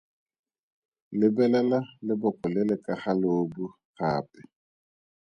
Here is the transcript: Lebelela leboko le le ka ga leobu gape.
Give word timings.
Lebelela 1.19 1.79
leboko 2.07 2.45
le 2.53 2.61
le 2.69 2.75
ka 2.85 2.93
ga 3.01 3.11
leobu 3.21 3.63
gape. 3.97 4.39